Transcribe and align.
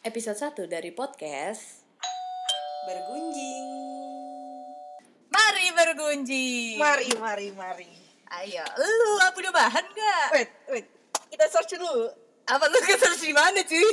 Episode 0.00 0.64
1 0.64 0.72
dari 0.72 0.96
podcast 0.96 1.84
bergunjing. 2.88 3.68
Mari 5.28 5.66
bergunjing 5.76 6.80
Mari, 6.80 7.12
mari, 7.20 7.52
mari. 7.52 7.92
Ayo, 8.32 8.64
lu 8.80 9.20
punya 9.36 9.52
bahan 9.52 9.84
gak? 9.92 10.26
Wait, 10.32 10.50
wait. 10.72 10.86
Kita 11.28 11.44
search 11.52 11.76
dulu 11.76 12.08
Apa 12.48 12.64
lu 12.72 12.80
kesearch 12.80 13.28
di 13.28 13.36
mana 13.36 13.60
cuy? 13.60 13.88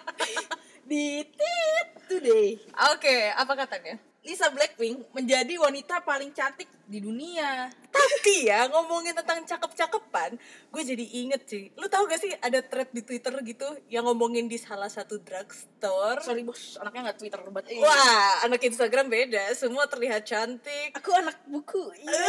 di 0.88 1.20
Tit 1.28 1.88
Today. 2.08 2.56
Oke, 2.96 3.36
apa 3.36 3.52
katanya? 3.52 4.00
Lisa 4.22 4.46
Blackpink 4.54 5.10
menjadi 5.10 5.58
wanita 5.58 5.98
paling 6.06 6.30
cantik 6.30 6.70
di 6.86 7.02
dunia. 7.02 7.66
Tapi 7.92 8.46
ya 8.48 8.70
ngomongin 8.70 9.12
tentang 9.12 9.44
cakep-cakepan 9.44 10.38
Gue 10.72 10.82
jadi 10.82 11.02
inget 11.02 11.44
sih 11.44 11.68
Lu 11.76 11.90
tau 11.92 12.08
gak 12.08 12.24
sih 12.24 12.32
ada 12.40 12.64
thread 12.64 12.88
di 12.88 13.04
Twitter 13.04 13.34
gitu 13.44 13.68
Yang 13.92 14.04
ngomongin 14.08 14.48
di 14.48 14.56
salah 14.56 14.88
satu 14.88 15.20
drugstore 15.20 16.24
Sorry 16.24 16.40
bos, 16.40 16.80
anaknya 16.80 17.12
nggak 17.12 17.18
Twitter 17.20 17.40
lebat. 17.44 17.68
Eh. 17.68 17.82
Wah, 17.82 18.48
anak 18.48 18.64
Instagram 18.64 19.12
beda 19.12 19.52
Semua 19.52 19.84
terlihat 19.84 20.24
cantik 20.24 20.96
Aku 20.96 21.12
anak 21.12 21.36
buku. 21.44 21.84
Iya. 22.02 22.22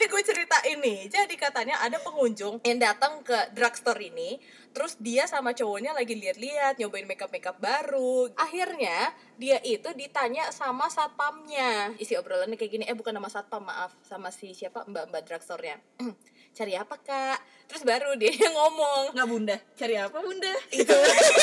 Ini 0.00 0.08
gue 0.08 0.24
cerita 0.24 0.56
ini. 0.64 1.12
Jadi 1.12 1.36
katanya 1.36 1.76
ada 1.84 2.00
pengunjung 2.00 2.64
yang 2.64 2.80
datang 2.80 3.20
ke 3.20 3.36
drugstore 3.52 4.00
ini, 4.00 4.40
terus 4.72 4.96
dia 4.96 5.28
sama 5.28 5.52
cowoknya 5.52 5.92
lagi 5.92 6.16
lihat-lihat, 6.16 6.80
nyobain 6.80 7.04
makeup-makeup 7.04 7.60
baru. 7.60 8.32
Akhirnya 8.32 9.12
dia 9.36 9.60
itu 9.60 9.92
ditanya 9.92 10.48
sama 10.56 10.88
satpamnya. 10.88 11.92
Isi 12.00 12.16
obrolannya 12.16 12.56
kayak 12.56 12.72
gini, 12.72 12.84
eh 12.88 12.96
bukan 12.96 13.12
nama 13.12 13.28
satpam, 13.28 13.60
maaf, 13.60 13.92
sama 14.00 14.32
si 14.32 14.56
siapa 14.56 14.88
mbak-mbak 14.88 15.20
drugstore-nya. 15.28 15.76
Cari 16.50 16.74
apa 16.74 16.96
kak? 16.98 17.38
Terus 17.66 17.82
baru 17.82 18.18
dia 18.18 18.34
yang 18.34 18.50
ngomong. 18.50 19.14
Nggak 19.14 19.28
bunda. 19.30 19.56
Cari 19.74 19.94
apa 19.94 20.18
bunda? 20.18 20.52
Itu 20.68 20.90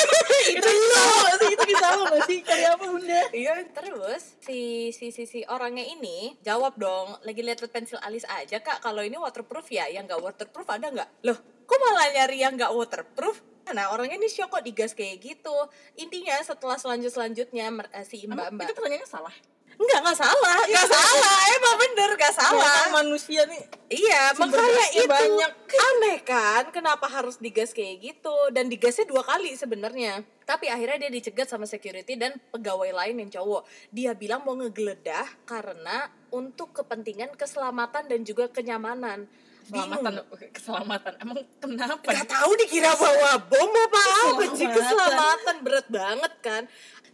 itu 0.54 0.68
nggak 0.68 1.36
sih? 1.40 1.48
Itu 1.56 1.64
bisa 1.64 1.86
nggak 1.88 2.22
sih? 2.24 2.38
Cari 2.44 2.64
apa 2.64 2.84
bunda? 2.84 3.20
Iya 3.32 3.52
terus 3.72 4.22
si 4.40 4.58
si 4.90 5.10
si 5.10 5.24
si 5.24 5.40
orangnya 5.44 5.82
ini 5.82 6.36
jawab 6.40 6.76
dong 6.76 7.16
lagi 7.22 7.40
lihat 7.40 7.60
pensil 7.66 7.98
alis 8.00 8.24
aja 8.24 8.58
kak 8.58 8.80
kalau 8.80 9.00
ini 9.00 9.16
waterproof 9.16 9.68
ya 9.68 9.88
yang 9.88 10.04
nggak 10.04 10.20
waterproof 10.20 10.68
ada 10.68 10.88
nggak 10.88 11.08
loh 11.24 11.38
kok 11.64 11.78
malah 11.78 12.08
nyari 12.10 12.40
yang 12.40 12.56
nggak 12.56 12.72
waterproof 12.72 13.40
nah 13.68 13.92
orangnya 13.92 14.16
ini 14.16 14.26
syok 14.26 14.48
kok 14.50 14.64
digas 14.64 14.96
kayak 14.96 15.20
gitu 15.20 15.52
intinya 15.94 16.40
setelah 16.40 16.80
selanjut 16.80 17.12
selanjutnya 17.12 17.68
mer- 17.68 17.92
eh, 17.92 18.02
si 18.02 18.24
mbak 18.24 18.48
mbak 18.50 18.66
Itu 18.66 18.74
pertanyaannya 18.74 19.04
salah. 19.04 19.34
Nggak 19.78 20.00
nggak 20.02 20.18
salah 20.18 20.58
nggak 20.66 20.86
salah 20.90 21.38
emang 21.54 21.76
bener 21.78 22.10
nggak 22.18 22.34
salah 22.34 22.74
Orang 22.88 23.06
manusia 23.06 23.46
nih. 23.46 23.62
Iya, 23.88 24.36
makanya 24.36 24.86
itu 24.92 25.08
banyak. 25.08 25.52
aneh 25.72 26.18
kan, 26.20 26.68
kenapa 26.68 27.08
harus 27.08 27.40
digas 27.40 27.72
kayak 27.72 27.96
gitu? 28.04 28.36
Dan 28.52 28.68
digasnya 28.68 29.08
dua 29.08 29.24
kali 29.24 29.56
sebenarnya. 29.56 30.20
Tapi 30.44 30.68
akhirnya 30.68 31.08
dia 31.08 31.10
dicegat 31.12 31.48
sama 31.48 31.64
security 31.64 32.18
dan 32.20 32.36
pegawai 32.52 32.92
lain 32.92 33.16
yang 33.24 33.30
cowok. 33.32 33.64
Dia 33.88 34.12
bilang 34.12 34.44
mau 34.44 34.52
ngegeledah 34.60 35.24
karena 35.48 36.12
untuk 36.28 36.76
kepentingan 36.76 37.32
keselamatan 37.32 38.12
dan 38.12 38.20
juga 38.28 38.52
kenyamanan. 38.52 39.24
Keselamatan, 39.64 40.12
Bingung. 40.20 40.52
keselamatan. 40.52 41.12
Emang 41.20 41.38
kenapa? 41.60 42.08
Gak 42.12 42.28
tahu 42.28 42.50
dikira 42.60 42.92
bawa 42.92 43.36
bom 43.40 43.68
apa 43.72 44.00
apa 44.00 44.44
sih 44.52 44.64
Keselamatan. 44.64 44.76
keselamatan 44.76 45.56
berat 45.64 45.86
banget 45.88 46.32
kan 46.40 46.62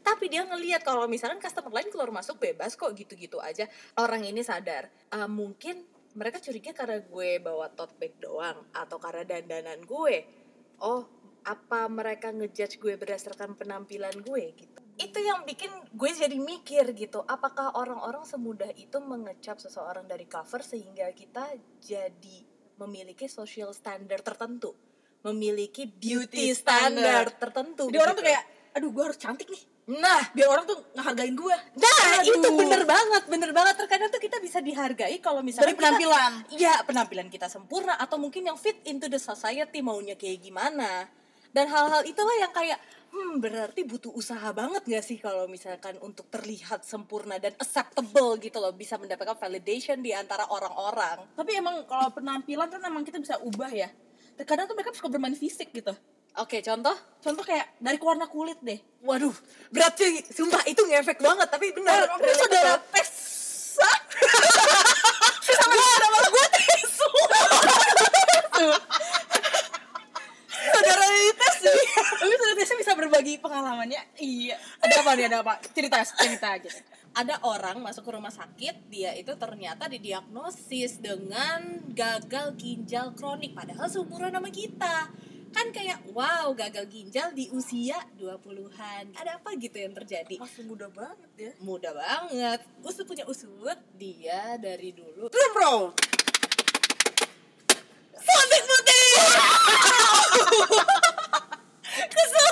tapi 0.04 0.28
dia 0.28 0.44
ngelihat 0.44 0.84
kalau 0.84 1.08
misalnya 1.08 1.40
customer 1.40 1.72
lain 1.72 1.88
keluar 1.88 2.12
masuk 2.12 2.36
bebas 2.36 2.76
kok 2.76 2.92
gitu-gitu 2.92 3.40
aja 3.40 3.64
orang 3.96 4.28
ini 4.28 4.44
sadar 4.44 4.92
"Ah, 5.08 5.24
mungkin 5.26 5.80
mereka 6.14 6.38
curiga 6.38 6.70
karena 6.76 7.00
gue 7.02 7.30
bawa 7.42 7.72
tote 7.72 7.96
bag 7.98 8.14
doang 8.20 8.68
atau 8.70 9.00
karena 9.00 9.24
dandanan 9.24 9.80
gue 9.82 10.16
oh 10.84 11.02
apa 11.44 11.88
mereka 11.88 12.30
ngejudge 12.30 12.78
gue 12.78 12.94
berdasarkan 13.00 13.56
penampilan 13.58 14.14
gue 14.20 14.44
gitu 14.54 14.80
itu 14.94 15.18
yang 15.18 15.42
bikin 15.42 15.72
gue 15.90 16.10
jadi 16.14 16.38
mikir 16.38 16.94
gitu 16.94 17.24
apakah 17.26 17.74
orang-orang 17.74 18.22
semudah 18.22 18.70
itu 18.78 19.02
mengecap 19.02 19.58
seseorang 19.58 20.06
dari 20.06 20.28
cover 20.30 20.62
sehingga 20.62 21.10
kita 21.10 21.50
jadi 21.82 22.38
memiliki 22.78 23.26
social 23.26 23.74
standard 23.74 24.22
tertentu 24.22 24.70
memiliki 25.24 25.88
beauty, 25.88 26.52
Beauty 26.52 26.52
standard, 26.52 27.00
standard. 27.32 27.40
tertentu 27.40 27.84
Jadi 27.88 27.96
orang 27.96 28.14
tuh 28.14 28.20
gitu. 28.20 28.28
kayak, 28.28 28.44
aduh 28.76 28.90
gue 28.92 29.04
harus 29.08 29.18
cantik 29.18 29.48
nih. 29.48 29.62
Nah 29.84 30.32
Biar 30.32 30.48
orang 30.48 30.64
tuh 30.64 30.78
ngehargain 30.96 31.36
gue. 31.36 31.56
Nah, 31.76 32.04
Aduh. 32.24 32.40
itu 32.40 32.48
bener 32.56 32.82
banget, 32.88 33.22
bener 33.28 33.50
banget. 33.52 33.74
Terkadang 33.84 34.08
tuh 34.08 34.22
kita 34.22 34.40
bisa 34.40 34.58
dihargai 34.64 35.20
kalau 35.20 35.44
misalnya 35.44 35.72
Dari 35.72 35.78
penampilan. 35.78 36.32
Iya, 36.56 36.74
penampilan 36.88 37.28
kita 37.28 37.46
sempurna 37.52 38.00
atau 38.00 38.16
mungkin 38.16 38.48
yang 38.48 38.56
fit 38.56 38.80
into 38.88 39.12
the 39.12 39.20
society 39.20 39.84
maunya 39.84 40.16
kayak 40.16 40.40
gimana. 40.40 41.06
Dan 41.54 41.70
hal-hal 41.70 42.02
itulah 42.02 42.34
yang 42.42 42.50
kayak, 42.50 42.82
hmm 43.14 43.38
berarti 43.38 43.86
butuh 43.86 44.10
usaha 44.10 44.50
banget 44.50 44.82
gak 44.90 45.04
sih 45.06 45.22
kalau 45.22 45.46
misalkan 45.46 45.94
untuk 46.02 46.26
terlihat 46.34 46.82
sempurna 46.82 47.38
dan 47.38 47.54
acceptable 47.62 48.34
gitu 48.42 48.58
loh, 48.58 48.74
bisa 48.74 48.98
mendapatkan 48.98 49.38
validation 49.38 50.02
di 50.02 50.10
antara 50.10 50.50
orang-orang. 50.50 51.22
Tapi 51.38 51.52
emang 51.54 51.86
kalau 51.86 52.10
penampilan 52.10 52.66
kan 52.66 52.82
emang 52.82 53.06
kita 53.06 53.22
bisa 53.22 53.38
ubah 53.38 53.70
ya. 53.70 53.86
Terkadang 54.34 54.66
tuh 54.66 54.74
mereka 54.74 54.90
suka 54.90 55.06
bermain 55.06 55.38
fisik 55.38 55.70
gitu. 55.70 55.94
Oke, 56.34 56.58
contoh? 56.66 56.96
Contoh 57.22 57.46
kayak 57.46 57.78
dari 57.78 57.94
warna 58.02 58.26
kulit 58.26 58.58
deh. 58.58 58.82
Waduh, 59.06 59.30
berat 59.70 59.94
cuy. 59.94 60.18
Sumpah 60.34 60.66
itu 60.66 60.82
ngefek 60.82 61.22
banget, 61.22 61.46
tapi 61.46 61.70
bener. 61.70 62.10
Aku 62.10 62.26
saudara 62.34 62.74
Tessa. 62.90 63.86
Sama 65.54 65.74
sama 65.78 66.18
gue 66.26 66.46
Tesu. 66.50 67.08
saudara 70.74 71.04
Tes 71.38 71.54
sih. 71.62 71.86
Tapi 72.18 72.34
saudara 72.34 72.56
Tessa 72.58 72.74
bisa 72.82 72.92
berbagi 72.98 73.38
pengalamannya. 73.38 74.02
Iya. 74.18 74.58
Ada 74.82 74.94
apa 75.06 75.10
nih? 75.14 75.24
Ada 75.30 75.38
apa? 75.38 75.54
Cerita, 75.70 76.02
cerita 76.02 76.48
aja. 76.58 76.70
ada 77.14 77.38
orang 77.46 77.78
masuk 77.78 78.10
ke 78.10 78.10
rumah 78.10 78.34
sakit 78.34 78.90
dia 78.90 79.14
itu 79.14 79.30
ternyata 79.38 79.86
didiagnosis 79.86 80.98
dengan 80.98 81.78
gagal 81.94 82.58
ginjal 82.58 83.14
kronik 83.14 83.54
padahal 83.54 83.86
seumuran 83.86 84.34
sama 84.34 84.50
kita 84.50 85.14
kan 85.54 85.70
kayak 85.70 86.02
wow 86.10 86.50
gagal 86.52 86.84
ginjal 86.90 87.30
di 87.30 87.46
usia 87.54 87.94
20-an 88.18 89.14
ada 89.14 89.38
apa 89.38 89.54
gitu 89.54 89.78
yang 89.78 89.94
terjadi 89.94 90.36
Masih 90.42 90.66
muda 90.66 90.90
banget 90.90 91.30
ya. 91.38 91.52
mudah 91.62 91.94
banget 91.94 92.60
usut 92.82 93.06
punya 93.06 93.22
usut 93.30 93.78
dia 93.94 94.58
dari 94.58 94.90
dulu 94.90 95.30
Drum 95.30 95.50
bro. 95.54 95.76
Suntik 98.18 98.62
putih 98.66 99.08
Kesel. 101.94 102.50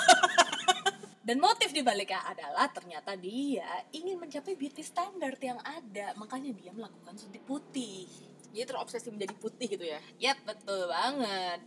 Dan 1.22 1.38
motif 1.38 1.70
dibaliknya 1.74 2.22
adalah 2.26 2.70
ternyata 2.70 3.14
dia 3.19 3.66
ingin 3.94 4.19
mencapai 4.19 4.54
beauty 4.58 4.82
standard 4.82 5.38
yang 5.38 5.58
ada, 5.62 6.14
makanya 6.19 6.50
dia 6.54 6.70
melakukan 6.74 7.14
suntik 7.14 7.42
putih. 7.46 8.06
Jadi 8.52 8.69
terobsesi 8.69 9.08
menjadi 9.10 9.34
putih 9.38 9.66
gitu 9.70 9.86
ya. 9.86 9.98
Yap, 10.19 10.44
betul 10.44 10.90
banget. 10.90 11.62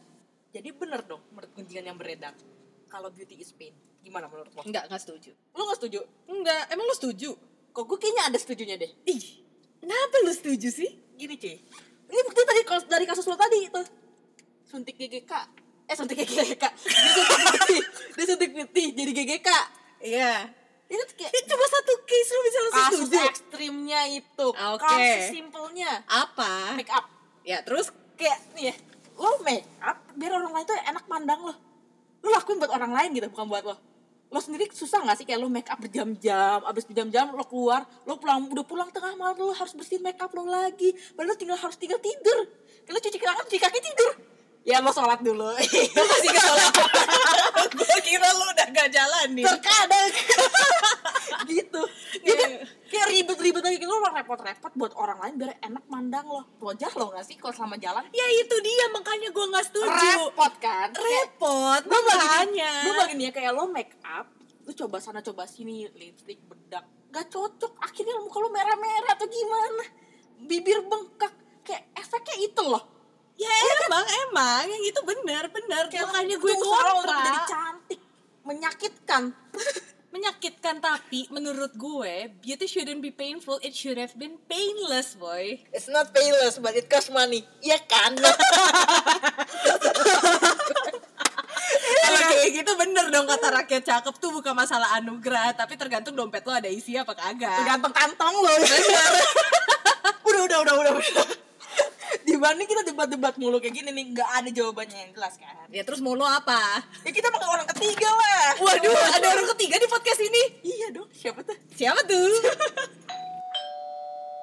Jadi 0.56 0.72
bener 0.72 1.04
dong 1.04 1.20
menurut 1.36 1.52
gunjingan 1.52 1.92
yang 1.92 1.98
beredar. 2.00 2.32
Kalau 2.88 3.12
beauty 3.12 3.44
is 3.44 3.52
pain. 3.52 3.76
Gimana 4.00 4.32
menurut 4.32 4.56
lo? 4.56 4.64
Enggak, 4.64 4.88
enggak 4.88 5.04
setuju. 5.04 5.36
Lo 5.52 5.68
gak 5.68 5.84
setuju? 5.84 6.00
Enggak, 6.32 6.72
emang 6.72 6.88
lu 6.88 6.96
setuju? 6.96 7.36
Kok 7.76 7.84
gue 7.84 7.98
kayaknya 8.00 8.24
ada 8.32 8.38
setujunya 8.40 8.80
deh. 8.80 8.88
Ih, 9.04 9.44
kenapa 9.84 10.16
lu 10.24 10.32
setuju 10.32 10.72
sih? 10.72 10.96
Gini 11.20 11.36
cuy. 11.36 11.60
Ini 12.08 12.22
bukti 12.24 12.40
tadi 12.48 12.62
dari 12.88 13.04
kasus 13.04 13.28
lo 13.28 13.36
tadi 13.36 13.68
itu. 13.68 13.82
Suntik 14.64 14.96
GGK. 14.96 15.34
Eh 15.92 15.96
suntik 16.00 16.24
GGK. 16.24 16.64
Dia 16.64 17.12
suntik 17.12 17.28
putih. 17.52 17.82
Dia 18.16 18.26
suntik 18.32 18.50
putih 18.56 18.88
jadi 18.96 19.12
GGK. 19.12 19.50
Iya. 20.08 20.34
Itu 20.88 21.04
kayak 21.20 21.36
Itu 21.36 21.46
cuma 21.52 21.66
satu 21.68 21.94
case 22.08 22.32
lu 22.32 22.42
bisa 22.46 22.60
langsung 22.62 22.80
kasus 22.80 23.00
setuju. 23.12 23.28
ekstrimnya 23.28 24.02
itu. 24.08 24.48
Oke. 24.56 24.88
Kasus 24.88 25.24
simpelnya. 25.36 25.92
Apa? 26.08 26.80
Make 26.80 26.94
up. 26.96 27.12
Ya, 27.44 27.60
terus 27.66 27.92
Kayak 28.16 28.40
nih 28.56 28.72
ya. 28.72 28.76
Lo 29.16 29.42
make 29.44 29.68
up 29.82 29.98
biar 30.16 30.32
orang 30.36 30.52
lain 30.52 30.66
tuh 30.68 30.76
enak 30.76 31.06
pandang 31.08 31.42
lo. 31.42 31.56
Lo 32.24 32.28
lakuin 32.32 32.60
buat 32.60 32.72
orang 32.72 32.92
lain 32.92 33.10
gitu 33.16 33.28
bukan 33.32 33.48
buat 33.48 33.64
lo. 33.64 33.76
Lo 34.34 34.42
sendiri 34.42 34.68
susah 34.74 35.06
gak 35.06 35.22
sih 35.22 35.26
kayak 35.28 35.38
lo 35.38 35.48
make 35.48 35.70
up 35.70 35.78
berjam-jam 35.78 36.60
Abis 36.66 36.90
berjam-jam 36.90 37.30
lo 37.30 37.46
keluar 37.46 37.86
Lo 38.10 38.18
pulang 38.18 38.50
udah 38.50 38.66
pulang 38.66 38.90
tengah 38.90 39.14
malam 39.14 39.38
Lo 39.38 39.54
harus 39.54 39.78
bersihin 39.78 40.02
make 40.02 40.18
up 40.18 40.34
lo 40.34 40.50
lagi 40.50 40.98
Padahal 41.14 41.30
lo 41.30 41.36
tinggal 41.38 41.58
harus 41.62 41.78
tinggal 41.78 42.02
tidur 42.02 42.50
Kalau 42.90 43.00
cuci 43.00 43.18
tangan 43.22 43.46
cuci 43.46 43.60
kaki 43.62 43.80
tidur 43.86 44.35
Ya 44.66 44.82
lo 44.82 44.90
sholat 44.90 45.22
dulu. 45.22 45.46
Masih 46.10 46.30
gak 46.34 46.42
salah. 46.42 46.70
Gue 47.70 47.98
kira 48.02 48.34
lu 48.34 48.46
udah 48.50 48.68
gak 48.74 48.90
jalan 48.90 49.28
nih. 49.38 49.46
Terkadang. 49.46 50.10
Gitu. 51.54 51.82
Ya 52.26 52.34
kan 52.34 52.50
Iya. 52.50 52.66
Kayak 52.90 53.08
ribet-ribet 53.14 53.62
lagi. 53.62 53.78
Lo 53.86 54.02
repot-repot 54.02 54.74
buat 54.74 54.94
orang 54.98 55.22
lain 55.22 55.34
Biar 55.38 55.62
enak 55.62 55.86
mandang 55.86 56.26
lo. 56.26 56.50
Wajah 56.58 56.98
lo 56.98 57.14
gak 57.14 57.30
sih 57.30 57.38
kalau 57.38 57.54
selama 57.54 57.78
jalan? 57.78 58.10
Ya 58.10 58.26
itu 58.42 58.58
dia. 58.66 58.90
Makanya 58.90 59.30
gue 59.30 59.46
nggak 59.54 59.66
setuju. 59.70 60.10
Repot 60.18 60.54
kan? 60.58 60.90
Repot, 60.98 61.82
lagi 61.86 62.02
makanya. 62.10 62.72
lagi 62.90 63.14
nih 63.14 63.26
ya 63.30 63.32
kayak 63.38 63.52
lo 63.54 63.70
make 63.70 63.94
up 64.02 64.34
lu 64.66 64.74
coba 64.74 64.98
sana 64.98 65.22
coba 65.22 65.46
sini 65.46 65.86
lipstick 65.94 66.42
bedak. 66.50 66.90
Gak 67.14 67.30
cocok. 67.30 67.78
Akhirnya 67.86 68.18
muka 68.18 68.42
lo 68.42 68.50
merah 68.50 68.74
merah 68.82 69.14
atau 69.14 69.30
gimana? 69.30 69.86
Bibir 70.42 70.82
bengkak. 70.90 71.38
Kayak 71.62 71.86
efeknya 71.94 72.50
itu 72.50 72.62
loh 72.66 72.95
emang 73.96 74.20
emang. 74.28 74.64
Yang 74.68 74.84
itu 74.92 75.02
benar 75.08 75.44
benar. 75.48 75.84
Makanya 75.88 76.36
gue 76.36 76.52
lo 76.52 76.60
untuk 76.60 76.72
kontra. 76.76 77.20
jadi 77.24 77.40
cantik. 77.48 78.00
Menyakitkan. 78.44 79.24
Menyakitkan 80.16 80.80
tapi 80.80 81.28
menurut 81.28 81.76
gue 81.76 82.32
beauty 82.40 82.68
shouldn't 82.68 83.04
be 83.04 83.12
painful. 83.12 83.60
It 83.60 83.76
should 83.76 84.00
have 84.00 84.16
been 84.16 84.40
painless 84.48 85.16
boy. 85.20 85.60
It's 85.76 85.92
not 85.92 86.16
painless, 86.16 86.60
but 86.60 86.72
it 86.76 86.88
cost 86.88 87.12
money. 87.12 87.44
Iya 87.60 87.84
kan? 87.84 88.16
kalau 92.06 92.22
kayak 92.32 92.52
gitu 92.54 92.72
bener 92.80 93.12
dong 93.12 93.28
kata 93.28 93.48
rakyat 93.60 93.84
cakep. 93.84 94.16
Tuh 94.24 94.32
bukan 94.32 94.56
masalah 94.56 94.96
anugerah 95.04 95.52
tapi 95.52 95.76
tergantung 95.76 96.16
dompet 96.16 96.48
lo 96.48 96.56
ada 96.56 96.72
isi 96.72 96.96
apa 96.96 97.12
kagak. 97.12 97.68
Tergantung 97.68 97.92
kantong 97.92 98.36
lo. 98.40 98.48
udah, 100.32 100.42
udah, 100.48 100.58
udah, 100.64 100.74
udah, 100.80 100.94
udah. 100.96 101.45
Dibanding 102.36 102.68
kita 102.68 102.84
debat-debat 102.84 103.34
mulu 103.36 103.58
kayak 103.58 103.72
gini 103.74 103.90
nih, 103.90 104.12
nggak 104.12 104.30
ada 104.36 104.50
jawabannya 104.52 104.98
yang 105.00 105.12
jelas 105.14 105.40
kan? 105.40 105.56
ya 105.72 105.82
terus 105.82 106.00
mau 106.00 106.14
lo 106.14 106.24
apa 106.24 106.84
Ya 107.02 107.12
kita 107.12 107.28
pakai 107.28 107.48
orang 107.48 107.68
ketiga 107.72 108.08
lah. 108.08 108.60
waduh 108.60 108.92
ada 109.10 109.28
orang 109.30 109.48
ketiga 109.56 109.76
di 109.76 109.88
podcast 109.88 110.20
ini 110.20 110.42
Iya 110.62 110.88
dong, 110.92 111.08
siapa 111.10 111.40
tuh? 111.42 111.56
Siapa 111.72 112.04
tuh? 112.04 112.32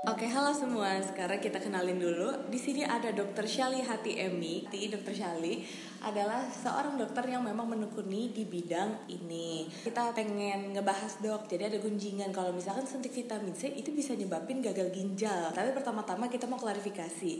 Oke, 0.02 0.26
halo 0.26 0.50
semua. 0.50 0.98
Sekarang 0.98 1.38
kita 1.38 1.62
kenalin 1.62 2.02
dulu. 2.02 2.50
Di 2.50 2.58
sini 2.58 2.82
ada 2.82 3.14
Dr. 3.14 3.46
Shali 3.46 3.86
Hati 3.86 4.18
Emi. 4.18 4.66
Dr. 4.66 5.14
Shali 5.14 5.62
adalah 6.02 6.42
seorang 6.50 6.98
dokter 6.98 7.22
yang 7.30 7.46
memang 7.46 7.70
menekuni 7.70 8.34
di 8.34 8.42
bidang 8.42 9.06
ini. 9.06 9.70
Kita 9.70 10.10
pengen 10.10 10.74
ngebahas 10.74 11.22
dok. 11.22 11.46
Jadi 11.46 11.70
ada 11.70 11.78
gunjingan 11.78 12.34
kalau 12.34 12.50
misalkan 12.50 12.82
suntik 12.82 13.14
vitamin 13.14 13.54
C 13.54 13.70
itu 13.70 13.94
bisa 13.94 14.18
nyebabin 14.18 14.58
gagal 14.58 14.90
ginjal. 14.90 15.54
Tapi 15.54 15.70
pertama-tama 15.70 16.26
kita 16.26 16.50
mau 16.50 16.58
klarifikasi. 16.58 17.32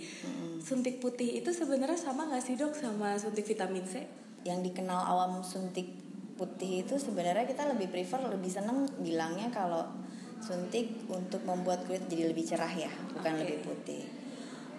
Suntik 0.62 1.02
putih 1.02 1.42
itu 1.42 1.50
sebenarnya 1.50 1.98
sama 1.98 2.30
nggak 2.30 2.46
sih 2.46 2.54
dok 2.54 2.78
sama 2.78 3.18
suntik 3.18 3.42
vitamin 3.42 3.82
C? 3.82 4.22
yang 4.42 4.58
dikenal 4.62 5.06
awam 5.06 5.42
suntik 5.42 5.86
putih 6.34 6.82
itu 6.82 6.98
sebenarnya 6.98 7.46
kita 7.46 7.70
lebih 7.70 7.92
prefer 7.94 8.18
lebih 8.26 8.50
seneng 8.50 8.90
bilangnya 8.98 9.46
kalau 9.54 9.86
suntik 10.42 11.06
untuk 11.06 11.40
membuat 11.46 11.86
kulit 11.86 12.04
jadi 12.10 12.34
lebih 12.34 12.44
cerah 12.44 12.70
ya 12.70 12.90
bukan 13.14 13.32
Oke. 13.38 13.40
lebih 13.46 13.58
putih 13.62 14.04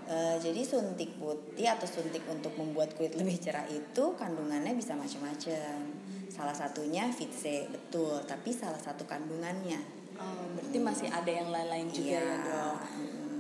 Eh, 0.04 0.36
jadi 0.36 0.68
suntik 0.68 1.16
putih 1.16 1.64
atau 1.64 1.88
suntik 1.88 2.28
untuk 2.28 2.52
membuat 2.60 2.92
kulit 2.92 3.16
lebih 3.16 3.40
cerah 3.40 3.64
itu 3.72 4.04
kandungannya 4.20 4.76
bisa 4.76 5.00
macam-macam 5.00 5.80
salah 6.28 6.52
satunya 6.52 7.08
fit 7.08 7.32
C 7.32 7.72
betul 7.72 8.20
tapi 8.28 8.52
salah 8.52 8.80
satu 8.84 9.08
kandungannya 9.08 10.04
Oh, 10.14 10.46
berarti 10.54 10.78
masih 10.78 11.08
ada 11.10 11.32
yang 11.32 11.50
lain-lain 11.50 11.88
juga 11.90 12.06
Iya. 12.06 12.22
ya 12.22 12.36
dok. 12.46 12.78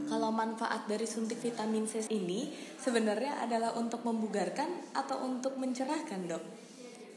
Kalau 0.09 0.29
manfaat 0.33 0.87
dari 0.87 1.03
suntik 1.05 1.37
vitamin 1.37 1.83
C 1.83 2.01
ini 2.09 2.49
sebenarnya 2.79 3.43
adalah 3.43 3.75
untuk 3.75 4.01
membugarkan 4.07 4.95
atau 4.95 5.21
untuk 5.21 5.59
mencerahkan 5.59 6.31
dok? 6.31 6.43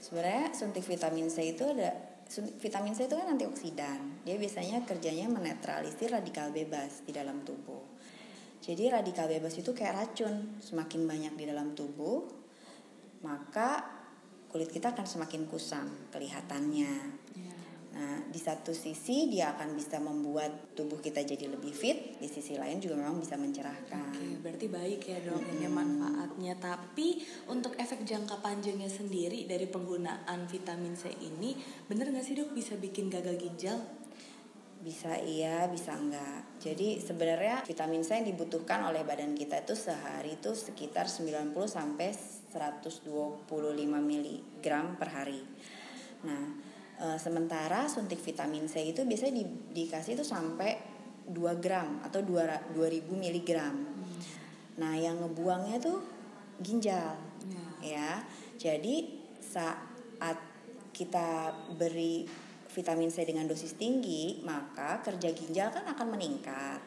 Sebenarnya 0.03 0.53
suntik 0.53 0.85
vitamin 0.85 1.31
C 1.31 1.55
itu 1.55 1.65
ada 1.65 1.95
vitamin 2.59 2.93
C 2.93 3.07
itu 3.07 3.15
kan 3.15 3.31
antioksidan. 3.33 4.27
Dia 4.27 4.37
biasanya 4.37 4.83
kerjanya 4.83 5.31
menetralisir 5.31 6.11
radikal 6.11 6.51
bebas 6.51 7.07
di 7.07 7.15
dalam 7.15 7.47
tubuh. 7.47 7.83
Jadi 8.61 8.91
radikal 8.91 9.31
bebas 9.31 9.55
itu 9.55 9.71
kayak 9.71 9.95
racun, 9.95 10.59
semakin 10.59 11.07
banyak 11.07 11.35
di 11.39 11.45
dalam 11.47 11.79
tubuh, 11.79 12.27
maka 13.23 13.85
kulit 14.51 14.73
kita 14.75 14.91
akan 14.91 15.07
semakin 15.07 15.47
kusam 15.47 15.87
kelihatannya. 16.11 16.93
Nah, 17.97 18.21
di 18.29 18.37
satu 18.37 18.77
sisi 18.77 19.33
dia 19.33 19.57
akan 19.57 19.73
bisa 19.73 19.97
membuat 19.97 20.77
tubuh 20.77 21.01
kita 21.01 21.25
jadi 21.25 21.49
lebih 21.49 21.73
fit, 21.73 22.21
di 22.21 22.29
sisi 22.29 22.53
lain 22.61 22.77
juga 22.77 23.01
memang 23.01 23.17
bisa 23.17 23.41
mencerahkan. 23.41 24.13
Oke, 24.13 24.37
berarti 24.45 24.69
baik 24.69 25.01
ya 25.01 25.19
dok 25.25 25.41
ini 25.57 25.65
manfaatnya. 25.65 26.61
Tapi 26.61 27.25
untuk 27.49 27.73
efek 27.81 28.05
jangka 28.05 28.45
panjangnya 28.45 28.93
sendiri 28.93 29.49
dari 29.49 29.65
penggunaan 29.65 30.45
vitamin 30.45 30.93
C 30.93 31.09
ini, 31.25 31.57
bener 31.89 32.13
nggak 32.13 32.21
sih 32.21 32.37
dok 32.37 32.53
bisa 32.53 32.77
bikin 32.77 33.09
gagal 33.09 33.41
ginjal? 33.41 33.81
Bisa 34.85 35.17
iya, 35.17 35.65
bisa 35.73 35.97
enggak. 35.97 36.61
Jadi 36.61 37.01
sebenarnya 37.01 37.65
vitamin 37.65 38.05
C 38.05 38.21
yang 38.21 38.29
dibutuhkan 38.29 38.85
oleh 38.85 39.09
badan 39.09 39.33
kita 39.33 39.65
itu 39.65 39.73
sehari 39.73 40.37
itu 40.37 40.53
sekitar 40.53 41.09
90 41.09 41.49
sampai 41.65 42.13
125 42.13 43.49
mg 43.89 44.67
per 45.01 45.09
hari. 45.09 45.41
Nah, 46.29 46.76
e, 46.97 47.07
sementara 47.21 47.87
suntik 47.87 48.21
vitamin 48.21 48.67
C 48.67 48.93
itu 48.93 49.05
biasanya 49.05 49.41
di, 49.41 49.45
dikasih 49.73 50.17
itu 50.19 50.25
sampai 50.25 50.77
2 51.27 51.63
gram 51.63 52.01
atau 52.07 52.23
2 52.23 52.75
2000 52.75 53.11
mg. 53.11 53.51
Nah, 54.77 54.95
yang 54.95 55.19
ngebuangnya 55.25 55.77
tuh 55.81 55.99
ginjal. 56.61 57.17
Ya. 57.83 58.25
Jadi 58.57 59.21
saat 59.41 60.39
kita 60.97 61.53
beri 61.77 62.25
vitamin 62.73 63.09
C 63.09 63.25
dengan 63.25 63.49
dosis 63.49 63.77
tinggi, 63.77 64.41
maka 64.45 65.01
kerja 65.01 65.33
ginjal 65.33 65.73
kan 65.73 65.85
akan 65.89 66.09
meningkat. 66.13 66.81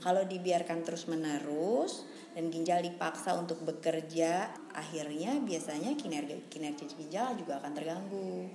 Kalau 0.00 0.24
dibiarkan 0.24 0.80
terus-menerus 0.82 2.08
dan 2.32 2.48
ginjal 2.48 2.80
dipaksa 2.80 3.36
untuk 3.36 3.60
bekerja, 3.62 4.48
akhirnya 4.72 5.36
biasanya 5.44 5.94
kinerja 6.00 6.40
kinerja 6.48 6.84
ginjal 6.96 7.36
juga 7.36 7.60
akan 7.60 7.72
terganggu. 7.76 8.48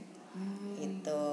Gitu. 0.76 1.24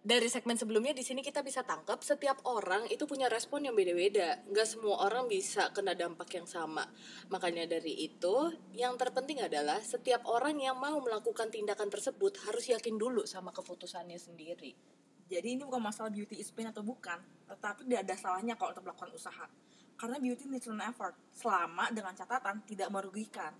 dari 0.00 0.32
segmen 0.32 0.56
sebelumnya 0.56 0.96
di 0.96 1.04
sini 1.04 1.20
kita 1.20 1.44
bisa 1.44 1.60
tangkap 1.60 2.00
setiap 2.00 2.40
orang 2.48 2.88
itu 2.88 3.04
punya 3.04 3.28
respon 3.28 3.68
yang 3.68 3.76
beda-beda. 3.76 4.42
Nggak 4.48 4.66
semua 4.66 5.06
orang 5.06 5.28
bisa 5.28 5.70
kena 5.76 5.92
dampak 5.92 6.34
yang 6.34 6.48
sama. 6.48 6.88
Makanya 7.28 7.68
dari 7.68 8.08
itu, 8.08 8.50
yang 8.74 8.96
terpenting 8.96 9.44
adalah 9.44 9.78
setiap 9.84 10.24
orang 10.26 10.56
yang 10.56 10.80
mau 10.80 10.98
melakukan 11.04 11.52
tindakan 11.52 11.92
tersebut 11.92 12.32
harus 12.48 12.72
yakin 12.72 12.96
dulu 12.96 13.28
sama 13.28 13.52
keputusannya 13.52 14.16
sendiri. 14.16 14.72
Jadi 15.30 15.48
ini 15.54 15.62
bukan 15.62 15.78
masalah 15.78 16.10
beauty 16.10 16.42
is 16.42 16.50
pain 16.50 16.66
atau 16.66 16.82
bukan, 16.82 17.20
tetapi 17.46 17.86
tidak 17.86 18.02
ada 18.02 18.14
salahnya 18.18 18.58
kalau 18.58 18.74
untuk 18.74 18.82
melakukan 18.88 19.14
usaha. 19.14 19.46
Karena 19.94 20.18
beauty 20.18 20.50
needs 20.50 20.66
an 20.66 20.82
effort, 20.82 21.14
selama 21.30 21.92
dengan 21.94 22.16
catatan 22.18 22.66
tidak 22.66 22.90
merugikan. 22.90 23.54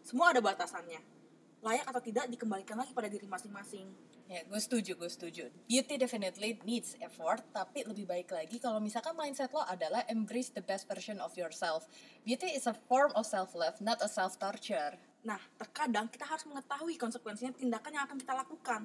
Semua 0.00 0.32
ada 0.32 0.40
batasannya. 0.40 1.21
Layak 1.62 1.86
atau 1.94 2.02
tidak 2.02 2.26
dikembalikan 2.26 2.74
lagi 2.74 2.90
pada 2.90 3.06
diri 3.06 3.22
masing-masing. 3.30 3.86
Ya, 4.26 4.42
gue 4.42 4.58
setuju, 4.58 4.98
gue 4.98 5.06
setuju. 5.06 5.46
Beauty 5.70 5.94
definitely 5.94 6.58
needs 6.66 6.98
effort, 6.98 7.38
tapi 7.54 7.86
lebih 7.86 8.02
baik 8.02 8.34
lagi 8.34 8.58
kalau 8.58 8.82
misalkan 8.82 9.14
mindset 9.14 9.54
lo 9.54 9.62
adalah 9.62 10.02
embrace 10.10 10.50
the 10.50 10.64
best 10.64 10.90
version 10.90 11.22
of 11.22 11.30
yourself. 11.38 11.86
Beauty 12.26 12.50
is 12.50 12.66
a 12.66 12.74
form 12.90 13.14
of 13.14 13.22
self-love, 13.22 13.78
not 13.78 14.02
a 14.02 14.10
self-torture. 14.10 14.98
Nah, 15.22 15.38
terkadang 15.54 16.10
kita 16.10 16.26
harus 16.26 16.42
mengetahui 16.50 16.98
konsekuensinya 16.98 17.54
tindakan 17.54 17.94
yang 17.94 18.04
akan 18.10 18.18
kita 18.18 18.34
lakukan. 18.34 18.82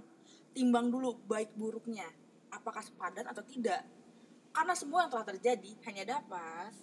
Timbang 0.53 0.93
dulu 0.93 1.17
baik 1.25 1.57
buruknya, 1.57 2.05
apakah 2.53 2.85
sepadan 2.85 3.25
atau 3.25 3.41
tidak. 3.41 3.81
Karena 4.53 4.77
semua 4.77 5.05
yang 5.05 5.11
telah 5.17 5.25
terjadi 5.33 5.71
hanya 5.89 6.17
dapat 6.17 6.73